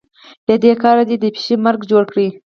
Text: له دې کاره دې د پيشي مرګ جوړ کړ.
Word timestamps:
له 0.47 0.55
دې 0.63 0.73
کاره 0.81 1.03
دې 1.09 1.15
د 1.19 1.25
پيشي 1.35 1.55
مرګ 1.65 1.79
جوړ 1.91 2.03
کړ. 2.11 2.15